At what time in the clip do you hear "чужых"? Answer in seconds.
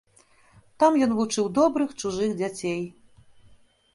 2.03-2.33